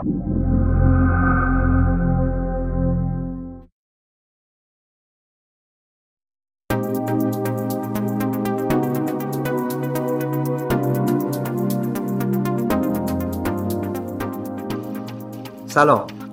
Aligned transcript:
سلام 0.00 0.10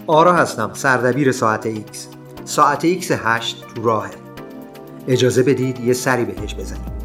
آرا 0.08 0.34
هستم 0.34 0.74
سردبیر 0.74 1.32
ساعت 1.32 1.66
ایکس. 1.66 2.08
ساعت 2.46 2.86
ایکس 2.86 3.12
هشت 3.12 3.66
تو 3.76 3.84
راهه. 3.84 4.12
اجازه 5.08 5.44
بدید 5.44 5.80
یه 5.80 5.94
سری 5.94 6.26
بهش 6.26 6.56
بزنیم. 6.56 6.97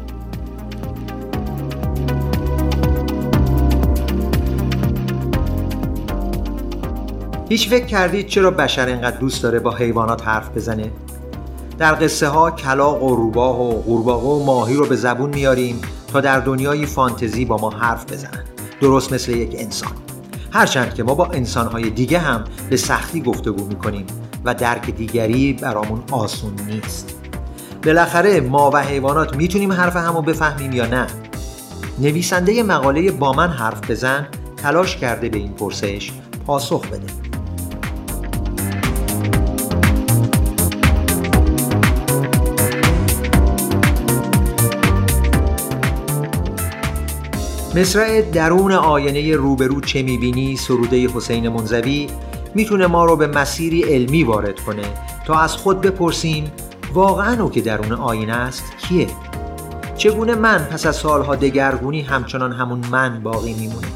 هیچ 7.49 7.69
فکر 7.69 7.85
کردید 7.85 8.27
چرا 8.27 8.51
بشر 8.51 8.85
اینقدر 8.85 9.17
دوست 9.17 9.43
داره 9.43 9.59
با 9.59 9.71
حیوانات 9.71 10.27
حرف 10.27 10.49
بزنه؟ 10.49 10.91
در 11.77 11.93
قصه 11.93 12.27
ها 12.27 12.51
کلاق 12.51 13.03
و 13.03 13.15
روباه 13.15 13.61
و 13.61 13.81
قورباغه 13.81 14.27
و 14.27 14.45
ماهی 14.45 14.75
رو 14.75 14.85
به 14.85 14.95
زبون 14.95 15.29
میاریم 15.29 15.81
تا 16.07 16.21
در 16.21 16.39
دنیای 16.39 16.85
فانتزی 16.85 17.45
با 17.45 17.57
ما 17.57 17.69
حرف 17.69 18.11
بزنن. 18.11 18.43
درست 18.81 19.13
مثل 19.13 19.31
یک 19.31 19.55
انسان. 19.59 19.91
هرچند 20.51 20.93
که 20.93 21.03
ما 21.03 21.15
با 21.15 21.25
انسانهای 21.25 21.89
دیگه 21.89 22.19
هم 22.19 22.43
به 22.69 22.77
سختی 22.77 23.21
گفتگو 23.21 23.65
می‌کنیم 23.65 24.05
و 24.45 24.53
درک 24.53 24.89
دیگری 24.89 25.53
برامون 25.53 26.03
آسون 26.11 26.53
نیست. 26.67 27.15
بالاخره 27.85 28.41
ما 28.41 28.71
و 28.73 28.77
حیوانات 28.77 29.35
می‌تونیم 29.35 29.71
حرف 29.71 29.95
همو 29.95 30.21
بفهمیم 30.21 30.71
یا 30.71 30.85
نه؟ 30.85 31.07
نویسنده 31.99 32.63
مقاله 32.63 33.11
با 33.11 33.33
من 33.33 33.49
حرف 33.49 33.91
بزن 33.91 34.27
تلاش 34.57 34.97
کرده 34.97 35.29
به 35.29 35.37
این 35.37 35.53
پرسش 35.53 36.11
پاسخ 36.47 36.87
بده. 36.87 37.32
مصرع 47.75 48.21
درون 48.21 48.71
آینه 48.71 49.35
روبرو 49.35 49.81
چه 49.81 50.03
می‌بینی 50.03 50.57
سروده 50.57 51.07
حسین 51.07 51.49
منزوی 51.49 52.07
می‌تونه 52.55 52.87
ما 52.87 53.05
رو 53.05 53.15
به 53.15 53.27
مسیری 53.27 53.83
علمی 53.83 54.23
وارد 54.23 54.59
کنه 54.59 54.83
تا 55.25 55.39
از 55.39 55.53
خود 55.55 55.81
بپرسیم 55.81 56.51
واقعا 56.93 57.43
او 57.43 57.51
که 57.51 57.61
درون 57.61 57.91
آینه 57.91 58.33
است 58.33 58.63
کیه؟ 58.77 59.07
چگونه 59.97 60.35
من 60.35 60.57
پس 60.57 60.85
از 60.85 60.95
سالها 60.95 61.35
دگرگونی 61.35 62.01
همچنان 62.01 62.51
همون 62.51 62.81
من 62.91 63.23
باقی 63.23 63.53
میمونه؟ 63.53 63.87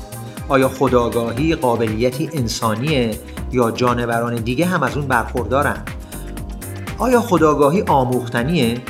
آیا 0.47 0.69
خداگاهی 0.69 1.55
قابلیتی 1.55 2.29
انسانیه 2.33 3.19
یا 3.51 3.71
جانوران 3.71 4.35
دیگه 4.35 4.65
هم 4.65 4.83
از 4.83 4.97
اون 4.97 5.07
برخوردارن؟ 5.07 5.83
آیا 6.97 7.21
خداگاهی 7.21 7.81
آموختنیه؟ 7.81 8.81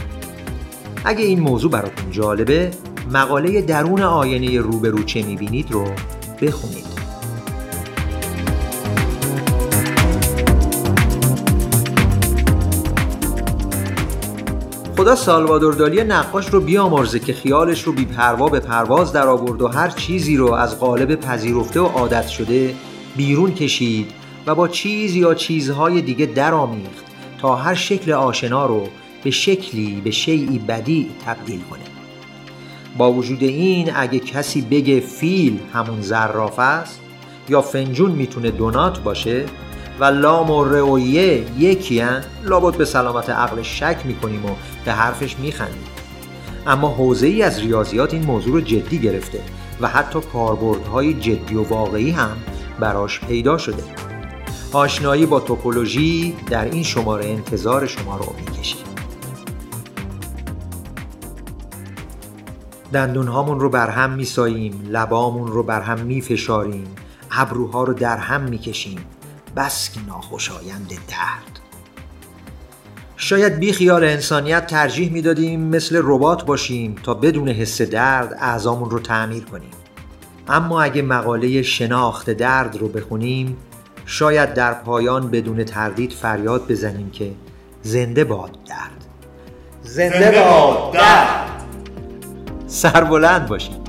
اگه 1.05 1.25
این 1.25 1.39
موضوع 1.39 1.71
براتون 1.71 2.11
جالبه 2.11 2.71
مقاله 3.13 3.61
درون 3.61 4.01
آینه 4.01 4.59
روبرو 4.59 5.03
چه 5.03 5.23
می‌بینید 5.23 5.71
رو 5.71 5.85
بخونید. 6.41 6.97
خدا 14.97 15.15
سالوادور 15.15 15.73
دالی 15.73 16.03
نقاش 16.03 16.47
رو 16.47 16.61
بیامرزه 16.61 17.19
که 17.19 17.33
خیالش 17.33 17.83
رو 17.83 17.93
بیپروا 17.93 18.49
به 18.49 18.59
پرواز 18.59 19.13
در 19.13 19.27
آورد 19.27 19.61
و 19.61 19.67
هر 19.67 19.89
چیزی 19.89 20.37
رو 20.37 20.53
از 20.53 20.79
قالب 20.79 21.15
پذیرفته 21.15 21.79
و 21.81 21.85
عادت 21.85 22.27
شده 22.27 22.75
بیرون 23.17 23.53
کشید 23.53 24.11
و 24.47 24.55
با 24.55 24.67
چیز 24.67 25.15
یا 25.15 25.33
چیزهای 25.33 26.01
دیگه 26.01 26.25
درآمیخت 26.25 27.05
تا 27.41 27.55
هر 27.55 27.73
شکل 27.73 28.11
آشنا 28.11 28.65
رو 28.65 28.87
به 29.23 29.31
شکلی 29.31 30.01
به 30.03 30.11
شیعی 30.11 30.59
بدی 30.59 31.09
تبدیل 31.25 31.61
کنه. 31.69 32.06
با 32.97 33.11
وجود 33.11 33.43
این 33.43 33.91
اگه 33.95 34.19
کسی 34.19 34.61
بگه 34.61 34.99
فیل 34.99 35.59
همون 35.73 36.01
زراف 36.01 36.59
است 36.59 37.01
یا 37.49 37.61
فنجون 37.61 38.11
می‌تونه 38.11 38.51
دونات 38.51 38.99
باشه 38.99 39.45
و 39.99 40.05
لام 40.05 40.51
و 40.51 40.63
رویه 40.63 41.45
یکی 41.57 41.99
هن 41.99 42.23
لابد 42.43 42.77
به 42.77 42.85
سلامت 42.85 43.29
عقل 43.29 43.61
شک 43.61 43.97
می‌کنیم 44.05 44.45
و 44.45 44.49
به 44.85 44.91
حرفش 44.91 45.35
میخندیم. 45.39 45.83
اما 46.67 46.87
حوزه 46.87 47.27
ای 47.27 47.41
از 47.41 47.59
ریاضیات 47.59 48.13
این 48.13 48.25
موضوع 48.25 48.53
رو 48.53 48.61
جدی 48.61 48.99
گرفته 48.99 49.39
و 49.81 49.87
حتی 49.87 50.19
کاربردهای 50.33 51.13
جدی 51.13 51.55
و 51.55 51.63
واقعی 51.63 52.11
هم 52.11 52.37
براش 52.79 53.19
پیدا 53.19 53.57
شده. 53.57 53.83
آشنایی 54.73 55.25
با 55.25 55.39
توپولوژی 55.39 56.35
در 56.49 56.65
این 56.65 56.83
شماره 56.83 57.25
انتظار 57.25 57.87
شما 57.87 58.17
رو 58.17 58.35
می‌کشید 58.39 58.96
دندونهامون 62.93 63.59
رو 63.59 63.69
بر 63.69 63.89
هم 63.89 64.11
میساییم 64.11 64.83
لبامون 64.89 65.47
رو 65.47 65.63
بر 65.63 65.81
هم 65.81 65.99
میفشاریم 65.99 66.95
ابروها 67.31 67.83
رو 67.83 67.93
در 67.93 68.17
هم 68.17 68.41
می‌کشیم. 68.41 68.99
بس 69.55 69.91
که 69.93 69.99
ناخوشایند 70.07 70.89
درد. 70.89 71.59
شاید 73.17 73.59
بی 73.59 73.73
خیال 73.73 74.03
انسانیت 74.03 74.67
ترجیح 74.67 75.11
می‌دادیم 75.11 75.59
مثل 75.59 76.01
ربات 76.03 76.45
باشیم 76.45 76.95
تا 77.03 77.13
بدون 77.13 77.49
حس 77.49 77.81
درد 77.81 78.37
اعضامون 78.39 78.89
رو 78.89 78.99
تعمیر 78.99 79.43
کنیم. 79.43 79.71
اما 80.49 80.81
اگه 80.81 81.01
مقاله 81.01 81.61
شناخت 81.61 82.29
درد 82.29 82.77
رو 82.77 82.87
بخونیم 82.87 83.57
شاید 84.05 84.53
در 84.53 84.73
پایان 84.73 85.31
بدون 85.31 85.63
تردید 85.63 86.11
فریاد 86.11 86.67
بزنیم 86.67 87.09
که 87.09 87.31
زنده 87.81 88.23
باد 88.23 88.57
درد. 88.67 89.05
زنده 89.83 90.31
باد 90.31 90.93
درد. 90.93 91.36
سربلند 92.77 93.47
باشید 93.47 93.87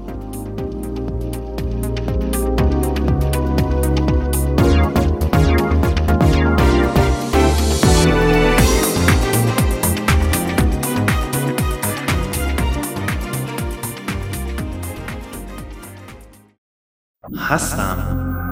هستم 17.38 17.98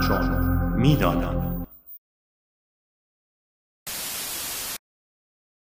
چون 0.08 0.30
می‌دانم. 0.76 1.45